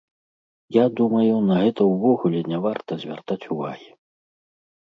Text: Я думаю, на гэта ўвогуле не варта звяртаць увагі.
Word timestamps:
Я 0.75 0.85
думаю, 0.99 1.33
на 1.49 1.57
гэта 1.63 1.81
ўвогуле 1.91 2.41
не 2.55 2.59
варта 2.65 2.91
звяртаць 3.05 3.41
увагі. 3.57 3.87